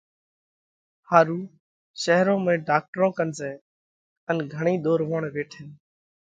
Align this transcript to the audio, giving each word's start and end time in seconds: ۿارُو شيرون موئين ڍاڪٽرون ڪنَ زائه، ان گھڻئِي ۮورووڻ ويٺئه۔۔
ۿارُو 1.09 1.39
شيرون 2.01 2.39
موئين 2.43 2.65
ڍاڪٽرون 2.69 3.11
ڪنَ 3.17 3.27
زائه، 3.37 3.55
ان 4.29 4.35
گھڻئِي 4.53 4.75
ۮورووڻ 4.85 5.21
ويٺئه۔۔ 5.35 5.65